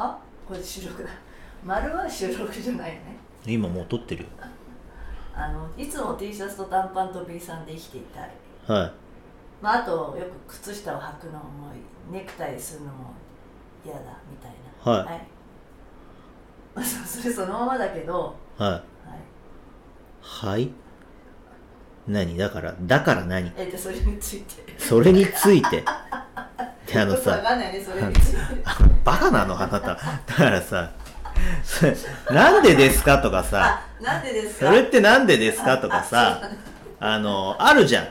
[0.00, 1.08] あこれ収録だ。
[1.64, 3.16] 丸は収録じゃないね。
[3.46, 4.28] 今もう撮ってるよ。
[5.34, 8.30] あのいつも T シャツと短パンと B さんで生きていたい
[8.66, 8.92] はい。
[9.60, 11.72] まああとよく靴下を履くのも
[12.10, 13.12] ネクタイするのも
[13.84, 14.00] 嫌だ
[14.30, 14.52] みたい
[14.84, 14.92] な。
[14.92, 15.04] はい。
[15.04, 15.26] はい。
[16.74, 18.34] まあそそれそのままだけど。
[18.56, 18.70] はい。
[18.70, 18.82] はい。
[20.20, 20.70] はい？
[22.06, 22.36] 何？
[22.38, 23.52] だからだから何？
[23.56, 24.78] えじゃあそれについて。
[24.78, 25.84] それについて
[26.92, 27.42] であのさ
[29.04, 29.80] バカなのあなた。
[29.80, 30.90] だからさ
[32.30, 34.66] なんでですかとかさあなんでですか？
[34.66, 36.40] それってなんでですかとかさ
[37.00, 38.08] あのあるじゃん。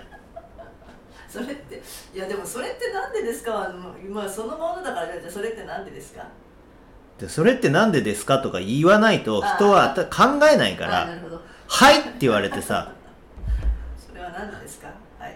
[1.27, 1.81] それって
[2.15, 3.51] いやでもそれってなんでですか？
[3.51, 6.25] はもう今そのものだからじゃあそれってなんでですか？
[7.19, 12.93] でそれってなんでですかとか言わないと人はた考えないからあなるほど「はい」って言われてさ。
[13.97, 14.87] それはなんでですか？
[15.19, 15.35] はい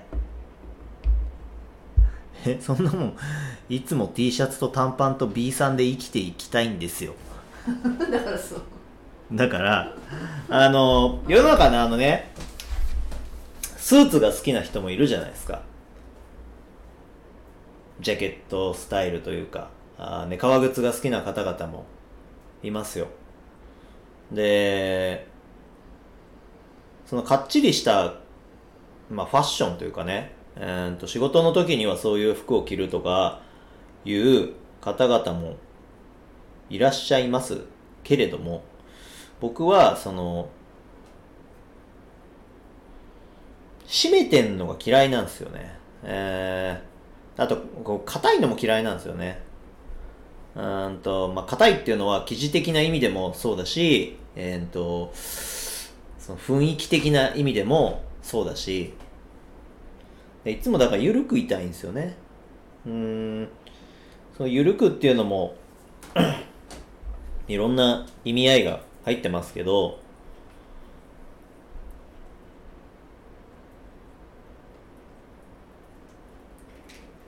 [2.45, 3.18] えそんなもん
[3.70, 7.14] いつも T シャツと短パンと B さんで生きていきたいんですよ。
[8.12, 8.61] だからそう。
[9.34, 9.95] だから
[10.50, 12.31] あの世の中のあのね
[13.78, 15.62] スーツが好きな人もいるじゃないですか。
[18.00, 21.86] ジャケットスタイルというかあー、ね、革靴が好きな方々も
[22.64, 23.08] いますよ。
[24.31, 25.28] で
[27.06, 28.14] そのかっちりした、
[29.09, 33.41] まあ、ファッションというかね、えー、と仕事の時にはそういう服を着るとか
[34.05, 35.55] いう方々も
[36.69, 37.61] いらっしゃいます
[38.03, 38.63] けれども
[39.39, 40.49] 僕はその
[43.88, 45.77] 締めてんのが嫌いなんですよね。
[46.03, 49.41] えー、あとこう硬いのも嫌いなんですよね。
[50.55, 58.94] うんとまあ硬いっていうのは記事的な意味でもそうだしえー、とその雰囲気的な意味でもそうだし
[60.45, 62.16] いつもだから緩くいたいんですよね
[62.86, 63.47] うん
[64.36, 65.56] その緩くっていうのも
[67.47, 70.00] いろんな意味合いが入ってますけど、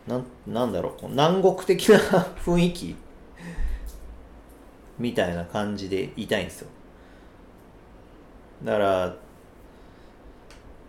[0.07, 1.97] なん、なんだろう、こう南国的な
[2.45, 2.95] 雰囲気
[4.99, 6.69] みたいな感じでいたいんですよ。
[8.63, 9.15] だから、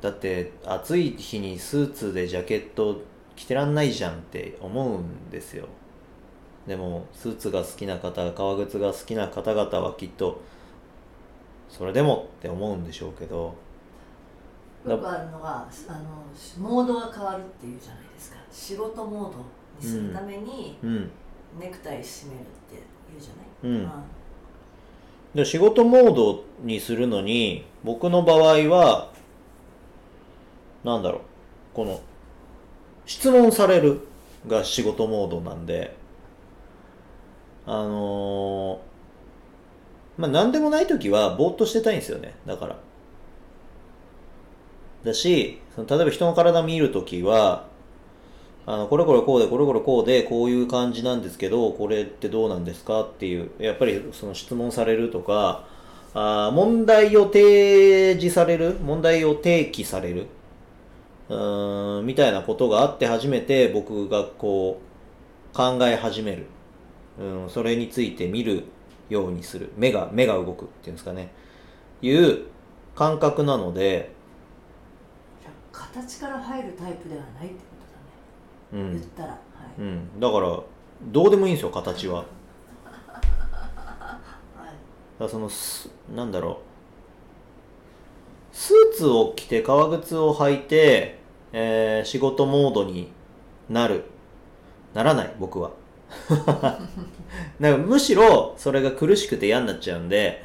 [0.05, 3.01] だって暑い日にスーツでジャケット
[3.35, 5.67] 着てらんないじゃんって思うんですよ。
[6.67, 10.43] でもスーツが好きな方革靴が好きな方々はきっと
[11.71, 13.55] それでもって思うんでしょうけど。
[14.87, 18.37] よくあるのがあのモードが変わるっていうじゃないですか。
[18.53, 19.39] 仕事モード
[19.81, 21.11] にするためにうん。
[21.59, 23.91] ネクタイ締めるって言うじゃない、うん。
[25.35, 29.15] で仕事モードにするのに僕の場合は
[30.85, 31.21] なんだろう。
[31.75, 32.01] この
[33.07, 34.07] 質問される
[34.47, 35.97] が仕事モードなんで
[37.67, 38.79] あのー
[40.17, 42.35] まあ何でもない時はぼーっとしてたいんですよね。
[42.47, 42.77] だから。
[45.05, 47.67] だしその例えば人の体見る時は
[48.65, 53.03] あのこれこれこうでこれこれこうでこういう感じなんですけどこれってどうなんですか？
[53.03, 55.67] っていうやっぱりその質問されるとか
[56.15, 60.29] あ問題を提示される問題を提起される
[61.29, 64.81] うーんみたいなことがあって初めて僕がこ
[65.53, 66.47] う考え始める、
[67.19, 68.65] うん、それについて見る
[69.09, 69.71] ようにする。
[69.77, 71.33] 目が目が動くっていうんですかね。
[72.03, 72.47] いう
[72.95, 74.13] 感覚なので、
[75.73, 77.61] 形から入るタイプではないってこ
[78.73, 78.93] とだね、うん。
[78.95, 79.37] 言ったら、は
[79.79, 79.81] い。
[79.81, 80.61] うん、だから
[81.03, 82.25] どうでもいいんですよ形は。
[82.85, 83.35] だか
[85.21, 86.74] らそのすなんだろう
[88.55, 91.19] スーツを着て革靴を履いて、
[91.53, 93.11] えー仕事モードに
[93.69, 94.05] なる。
[94.95, 95.73] ならない僕は。
[97.61, 100.45] だかむしろそれが苦しくて嫌になっちゃうんで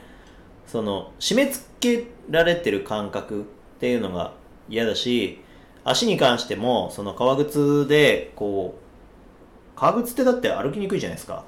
[0.66, 3.44] その締め付けられてる感覚っ
[3.80, 4.34] ていうのが
[4.68, 5.41] 嫌だし
[5.84, 11.46] 足に関してもその革靴でこう革靴ってだって歩きにくいじゃないですか。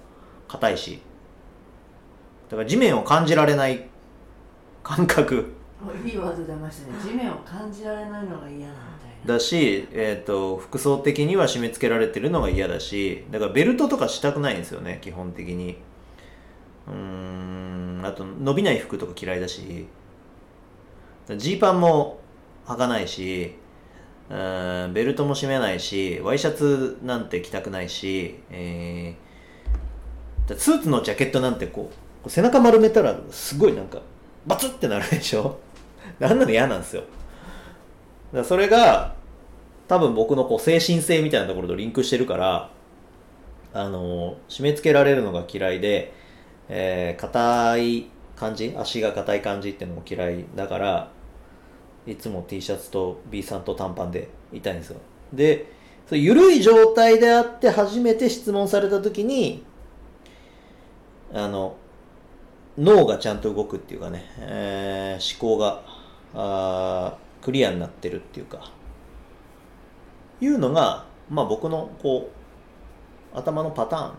[0.48, 1.02] 硬いし。
[2.50, 3.90] だから地面を感じられない
[4.84, 5.54] 感覚。
[6.06, 6.94] いいワード出ましたね。
[7.02, 8.82] 地面を感じられないのが嫌なんだ
[9.26, 15.78] だし、えー、と服装的には締め付けられてるのが嫌だしだからベルトとかしたくないんですよね基本的に。
[16.88, 19.88] うんあと伸びない服とか嫌いだし。
[21.38, 22.20] ジーパンも
[22.66, 23.56] 履かないし
[24.30, 29.32] うんベルトも締めないしワイシャツなんて着たくないし、えー
[30.58, 31.90] スーツのジャケットなんてこ
[32.26, 34.02] う背中丸めたらすごいなんか
[34.46, 35.60] バツってなるでしょ？
[36.26, 37.02] あんなの嫌なんですよ。
[37.02, 37.10] だか
[38.40, 39.16] らそれが
[39.88, 42.70] 多分僕のこう精神性みたいなところとリンクしてるから
[43.74, 46.14] あの締め付けられるのが嫌いで
[46.70, 51.12] えー硬い感じ足が硬い感じっていうのも嫌いだから
[52.08, 55.00] いつも T シャツと B さんと短パンでいたいんですよ。
[55.34, 55.66] で
[56.08, 59.64] そう緩い状態であって初めて質問された時に
[61.34, 61.76] あの
[62.78, 65.84] 脳がちゃんと動くっていうかね、えー思考が
[66.34, 68.72] あークリアになってるっていうか。
[70.40, 72.32] いうのがまあ僕のこ
[73.34, 74.14] う頭のパターン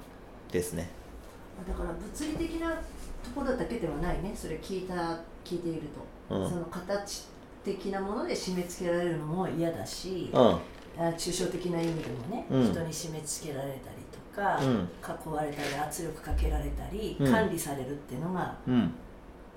[0.50, 0.88] ですね。
[1.66, 4.32] だから物理的なところだけではないね。
[4.34, 4.94] それ聞いた
[5.44, 5.82] 聞いている
[6.28, 6.48] と、うん。
[6.48, 7.28] その形
[7.64, 10.40] 的なもので締め付けられるのも嫌だし、うん。
[10.40, 10.60] あ
[11.16, 12.70] 抽象的な意味でもね、うん。
[12.70, 14.88] 人に締め付けられたりとか、うん。
[15.30, 17.32] 囲われたり圧力かけられたり、うん。
[17.32, 18.92] 管理されるっていうのがうん。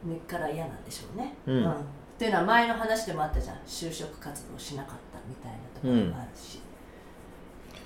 [0.03, 1.33] 根っから嫌なんでしょうね。
[1.45, 1.75] うん
[2.15, 3.57] っていうのは前の話でもあったじゃん。
[3.67, 6.59] 就職活動しなかったみたいなところもあるし、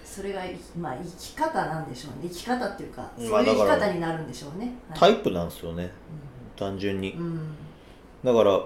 [0.05, 2.29] それがいまあ生き方なんでしょうね。
[2.29, 4.73] 生き方っていうかそういうまあ生き方になるんでしょうね。
[4.93, 5.91] タはいイプなんですよね。
[6.55, 7.13] 単純に。
[7.13, 7.23] うん。
[7.23, 7.55] うん
[8.23, 8.61] だから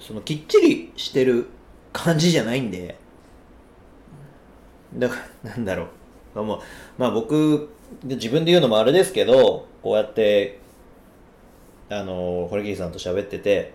[0.00, 1.46] そのきっちりしてる
[1.92, 2.98] 感じじゃないんで。
[4.94, 5.86] だからなんだろ
[6.34, 6.42] う。
[6.98, 7.70] まあ僕
[8.04, 10.58] 自分で言うのもあれですけどこうやって
[11.92, 13.74] あの堀切さんと喋ってて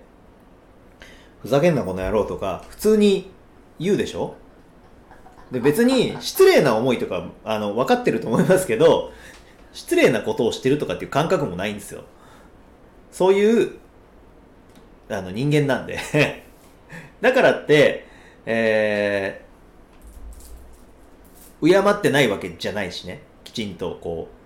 [1.41, 3.29] ふざけんなこの野郎とか普通に
[3.79, 4.35] 言うでしょ？
[5.51, 9.13] で別に失礼な思いとかあの分かってると思いますけど
[9.71, 12.03] 失礼なことをしてるとかっていう感覚もないんですよ。
[13.11, 13.77] そういう
[15.09, 15.97] あの人間なんで。
[17.21, 18.05] だからって、
[18.45, 23.21] えー、敬ってないわけじゃないしね。
[23.43, 24.36] きちんとこう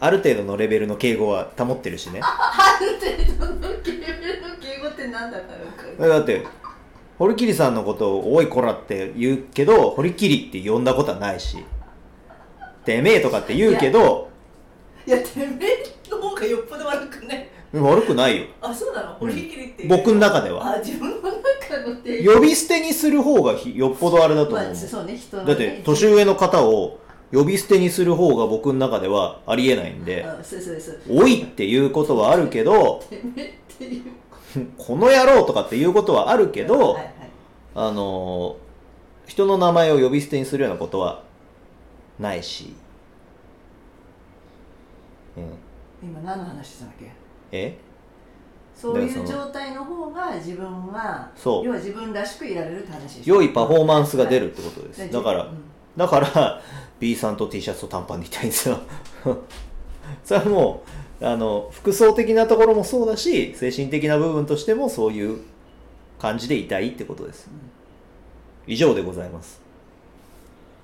[0.00, 2.20] ある程度のレベルの敬語は保ってるしね。
[2.24, 5.58] ある程度の敬語ってなんだかよ
[5.98, 6.46] くだって
[7.18, 11.58] 堀切さんのことを「おいこら」って言うけど堀切って呼んだことはないし
[12.86, 14.30] 「てめえ」とかって言うけど
[15.06, 17.50] いやてめえの方がよっぽど悪くね。
[17.72, 18.46] 悪くないよ。
[18.60, 19.16] あそうなの？
[19.20, 19.30] うん。
[19.30, 19.82] 堀切って。
[19.82, 20.74] いう僕の中では。
[20.74, 21.32] あ自分の中
[21.86, 24.64] の呼び捨てにする方がひよっぽどあれだと思う。
[24.64, 26.98] まあ、そうね人の、ね、だって年上の方を
[27.32, 34.02] 呼び捨てにする方が僕の中ではありえないんであそうそうそう「おい」っていうことはあるけどてめえっていう
[34.76, 37.14] 「この野郎」とかっていうことはあるけど、はいはい
[37.74, 38.70] あのー
[39.26, 41.22] 人の名前を呼び捨てにするようなことは
[42.18, 42.74] ないし、
[45.36, 47.12] うん、今何の話してたんだっけ？
[47.52, 47.78] え？
[48.74, 51.64] そういだからそのう状態の方が自分はそう。
[51.64, 55.10] 要は自分らしくいられるって話でしょ良いパフォーマンスが出るってことです、はい。
[55.10, 55.50] だから、うん
[56.00, 56.62] だから
[56.98, 58.78] B さんと T シャツと短パンでいたいんですよ。
[60.24, 60.82] それはも
[61.20, 65.40] うあの服装的なところもそうだし精神的な部分としてもそういう
[66.18, 67.50] 感じでいたいってことです。
[68.66, 69.60] 以上でございます。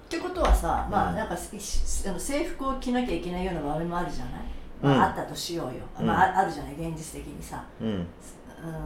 [0.07, 1.17] ってことはさ、まあうん。
[1.17, 6.07] なんか制服を着なきゃいけないような場面もあるじゃない、あ、あったとしようよ、うん。
[6.07, 6.75] まあ、ああるじゃない？
[6.75, 7.89] 現実的にさ、うん。
[7.89, 8.07] うん、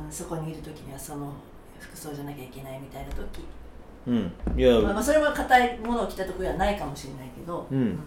[0.09, 1.33] そこにいる時にはその
[1.81, 3.45] 服装じゃなきゃいけないみたいな時、
[4.07, 4.33] うん。
[4.57, 7.99] いや、まあ、まあそれも硬いものを着た時はないかもしれないけど、うん。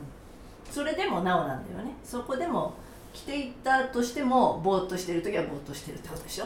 [0.70, 1.96] それでもなおなんだよね。
[2.04, 2.74] そこでも
[3.14, 6.46] 着ていったとしてもぼーっとしてる時はぼーっとしてるってことでしょ。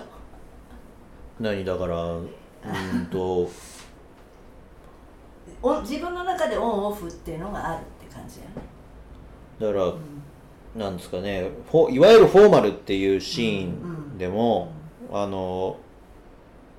[1.40, 1.64] 何？
[1.64, 3.50] だからうーんと。
[5.64, 8.62] お自分の中でオンオフっていうのがあるって感じだよね、
[9.60, 10.80] だからうん。
[10.80, 11.50] なんですかね。
[11.72, 14.72] フォいわゆるフォーマルっていうシーンでも、
[15.12, 15.78] あの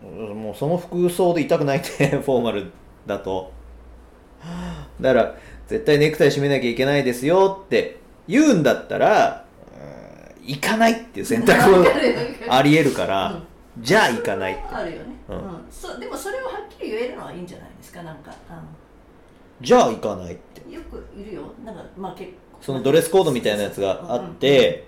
[0.02, 2.70] もうその服装でいたくないって フォーマル
[3.06, 3.52] だと。
[5.00, 5.34] だから
[5.66, 9.44] 絶対ネクタイ締めなきゃいけないですよって言うんだったら
[10.40, 11.84] うん行かないっていう選択も
[12.48, 13.40] ありえるから、
[13.80, 14.62] じゃあ行かないって。
[14.72, 15.38] あるよね、ううん。
[15.38, 18.32] んそうでもそれをはっきり言えるのはいいんじゃないですかなんか、
[19.60, 20.62] じゃあ行かないって。
[20.62, 21.42] うん、よくいるよ。
[21.64, 22.36] なんかまあ結構。
[22.60, 24.86] そのドレスコードみたいなやつがあって、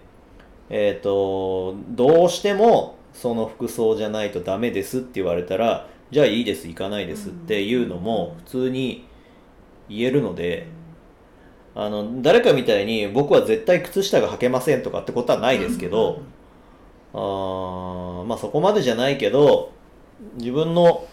[0.70, 9.06] えっ、と、どうしてもその服装じゃないとダメですって言われたら、じゃあいいです、行かないですっていうのも普通に
[9.88, 10.66] 言えるので、
[11.74, 16.22] あの、誰かみたいに僕は絶対靴下が履けませんとかってことはないですけど、
[17.12, 19.72] あーまあそこまでじゃないけど、
[20.36, 21.06] 自分の、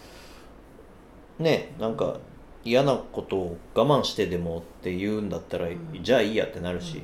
[1.39, 2.17] ね、なんか
[2.63, 5.77] 嫌なことを我慢してでもって言うんだったら、ん。
[6.01, 7.03] じゃあいいやってなるし、うん。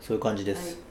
[0.00, 0.60] そういう感じではい。
[0.62, 0.87] す。